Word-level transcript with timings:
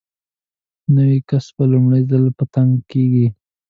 نوی 0.95 1.17
کس 1.29 1.45
په 1.55 1.63
لومړي 1.71 2.01
ځل 2.11 2.25
په 2.37 2.43
تنګ 2.53 2.71
کېږي. 2.91 3.27